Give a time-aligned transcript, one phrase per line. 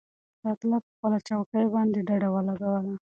[0.41, 2.93] حیات الله په خپله چوکۍ باندې ډډه ولګوله.